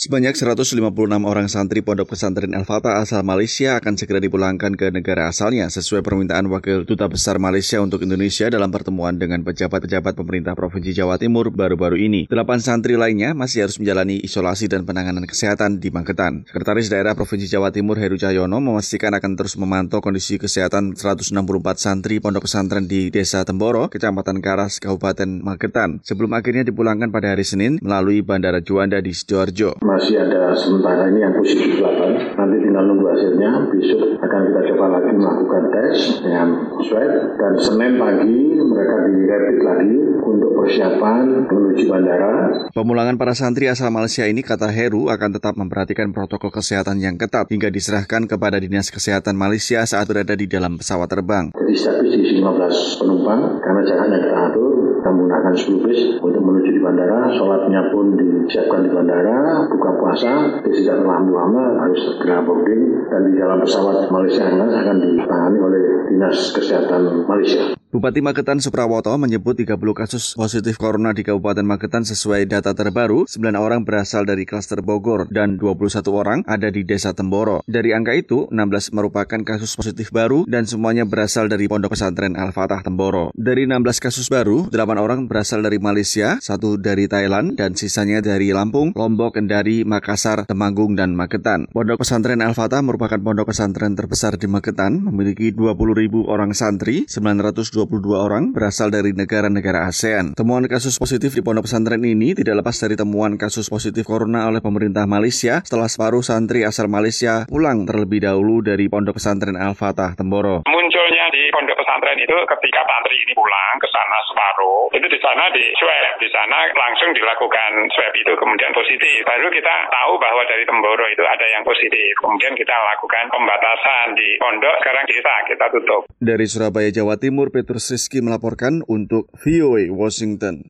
[0.00, 0.80] Sebanyak 156
[1.28, 6.48] orang santri Pondok Pesantren Al-Fatah asal Malaysia akan segera dipulangkan ke negara asalnya sesuai permintaan
[6.48, 12.00] Wakil Duta Besar Malaysia untuk Indonesia dalam pertemuan dengan pejabat-pejabat pemerintah Provinsi Jawa Timur baru-baru
[12.00, 12.24] ini.
[12.32, 16.48] Delapan santri lainnya masih harus menjalani isolasi dan penanganan kesehatan di Magetan.
[16.48, 21.28] Sekretaris Daerah Provinsi Jawa Timur Heru Cahyono memastikan akan terus memantau kondisi kesehatan 164
[21.76, 27.44] santri Pondok Pesantren di Desa Temboro, Kecamatan Karas, Kabupaten Magetan, sebelum akhirnya dipulangkan pada hari
[27.44, 32.38] Senin melalui Bandara Juanda di Sidoarjo masih ada sementara ini yang positif 8.
[32.38, 33.50] Nanti tinggal nunggu hasilnya.
[33.74, 36.48] Besok akan kita coba lagi melakukan tes dengan
[36.86, 37.12] swab.
[37.34, 39.98] Dan Senin pagi mereka di rapid lagi
[40.40, 42.32] untuk persiapan menuju bandara.
[42.72, 47.52] Pemulangan para santri asal Malaysia ini, kata Heru, akan tetap memperhatikan protokol kesehatan yang ketat
[47.52, 51.52] hingga diserahkan kepada Dinas Kesehatan Malaysia saat berada di dalam pesawat terbang.
[51.52, 56.70] Jadi status di 15 penumpang karena jaraknya kita atur kita menggunakan 10 bis untuk menuju
[56.76, 57.20] di bandara.
[57.32, 63.32] Sholatnya pun disiapkan di bandara, buka puasa, tidak terlalu lama harus segera boarding dan di
[63.36, 67.79] dalam pesawat Malaysia Airlines akan ditangani oleh Dinas Kesehatan Malaysia.
[67.90, 73.42] Bupati Magetan Suprawoto menyebut 30 kasus positif corona di Kabupaten Magetan sesuai data terbaru, 9
[73.58, 77.66] orang berasal dari klaster Bogor dan 21 orang ada di Desa Temboro.
[77.66, 82.86] Dari angka itu, 16 merupakan kasus positif baru dan semuanya berasal dari Pondok Pesantren Al-Fatah
[82.86, 83.34] Temboro.
[83.34, 88.54] Dari 16 kasus baru, 8 orang berasal dari Malaysia, satu dari Thailand, dan sisanya dari
[88.54, 91.66] Lampung, Lombok, Kendari, Makassar, Temanggung, dan Magetan.
[91.74, 98.12] Pondok Pesantren Al-Fatah merupakan pondok pesantren terbesar di Magetan, memiliki 20.000 orang santri, 900 22
[98.12, 100.36] orang berasal dari negara-negara ASEAN.
[100.36, 104.60] Temuan kasus positif di pondok pesantren ini tidak lepas dari temuan kasus positif corona oleh
[104.60, 110.68] pemerintah Malaysia setelah separuh santri asal Malaysia pulang terlebih dahulu dari pondok pesantren Al-Fatah Temboro.
[111.10, 115.50] Munculnya di pondok pesantren itu ketika santri ini pulang ke sana separuh, itu di sana
[115.50, 119.26] di swab, di sana langsung dilakukan swab itu kemudian positif.
[119.26, 122.14] Baru kita tahu bahwa dari Temboro itu ada yang positif.
[122.14, 126.06] Kemudian kita lakukan pembatasan di pondok, sekarang desa kita tutup.
[126.22, 130.62] Dari Surabaya, Jawa Timur, Petrus Rizky melaporkan untuk VOA Washington.